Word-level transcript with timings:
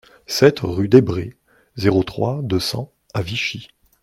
sept 0.25 0.61
rue 0.63 0.87
Desbrest, 0.89 1.33
zéro 1.75 2.01
trois, 2.03 2.41
deux 2.41 2.59
cents 2.59 2.91
à 3.13 3.21
Vichy 3.21 3.67